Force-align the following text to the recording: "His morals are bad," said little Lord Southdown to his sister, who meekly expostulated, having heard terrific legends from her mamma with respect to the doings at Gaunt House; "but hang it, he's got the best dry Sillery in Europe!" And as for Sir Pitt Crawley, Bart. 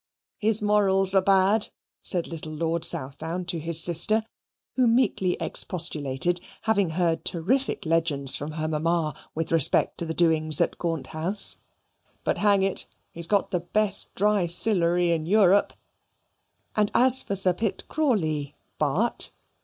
"His 0.39 0.63
morals 0.63 1.13
are 1.13 1.21
bad," 1.21 1.69
said 2.01 2.25
little 2.25 2.51
Lord 2.51 2.83
Southdown 2.83 3.45
to 3.45 3.59
his 3.59 3.83
sister, 3.83 4.25
who 4.75 4.87
meekly 4.87 5.37
expostulated, 5.39 6.41
having 6.63 6.89
heard 6.89 7.23
terrific 7.23 7.85
legends 7.85 8.35
from 8.35 8.53
her 8.53 8.67
mamma 8.67 9.13
with 9.35 9.51
respect 9.51 9.99
to 9.99 10.05
the 10.07 10.15
doings 10.15 10.59
at 10.59 10.79
Gaunt 10.79 11.05
House; 11.13 11.57
"but 12.23 12.39
hang 12.39 12.63
it, 12.63 12.87
he's 13.11 13.27
got 13.27 13.51
the 13.51 13.59
best 13.59 14.15
dry 14.15 14.47
Sillery 14.47 15.11
in 15.11 15.27
Europe!" 15.27 15.71
And 16.75 16.89
as 16.95 17.21
for 17.21 17.35
Sir 17.35 17.53
Pitt 17.53 17.83
Crawley, 17.87 18.55
Bart. 18.79 19.33